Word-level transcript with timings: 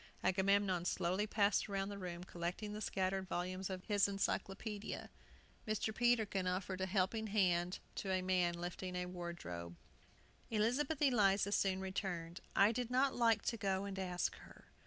Agamemnon 0.23 0.83
slowly 0.83 1.27
passed 1.27 1.69
round 1.69 1.91
the 1.91 1.97
room, 1.99 2.23
collecting 2.23 2.73
the 2.73 2.81
scattered 2.81 3.27
volumes 3.27 3.69
of 3.69 3.83
his 3.83 4.07
Encyclopædia. 4.07 5.09
Mr. 5.67 5.93
Peterkin 5.93 6.47
offered 6.47 6.81
a 6.81 6.87
helping 6.87 7.27
hand 7.27 7.77
to 7.93 8.09
a 8.11 8.23
man 8.23 8.55
lifting 8.55 8.95
a 8.95 9.05
wardrobe. 9.05 9.75
Elizabeth 10.49 11.03
Eliza 11.03 11.51
soon 11.51 11.79
returned. 11.81 12.41
"I 12.55 12.71
did 12.71 12.89
not 12.89 13.13
like 13.13 13.43
to 13.43 13.57
go 13.57 13.85
and 13.85 13.99
ask 13.99 14.35
her. 14.37 14.65